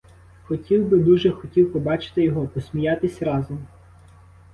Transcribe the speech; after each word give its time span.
Хотів 0.43 0.87
би, 0.89 0.97
дуже 0.97 1.31
хотів 1.31 1.73
побачити 1.73 2.23
його, 2.23 2.47
посміятись 2.47 3.21
разом. 3.21 3.67